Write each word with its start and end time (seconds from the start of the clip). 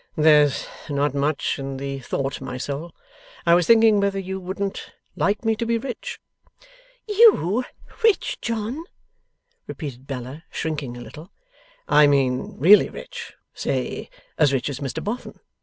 'There's 0.17 0.65
not 0.89 1.13
much 1.13 1.59
in 1.59 1.77
the 1.77 1.99
thought, 1.99 2.41
my 2.41 2.57
soul. 2.57 2.91
I 3.45 3.53
was 3.53 3.67
thinking 3.67 3.99
whether 3.99 4.17
you 4.17 4.39
wouldn't 4.39 4.93
like 5.15 5.45
me 5.45 5.55
to 5.57 5.63
be 5.63 5.77
rich?' 5.77 6.19
'You 7.07 7.63
rich, 8.03 8.41
John?' 8.41 8.83
repeated 9.67 10.07
Bella, 10.07 10.43
shrinking 10.49 10.97
a 10.97 11.01
little. 11.01 11.31
'I 11.87 12.07
mean, 12.07 12.57
really 12.57 12.89
rich. 12.89 13.35
Say, 13.53 14.09
as 14.39 14.51
rich 14.51 14.69
as 14.69 14.79
Mr 14.79 15.03
Boffin. 15.03 15.39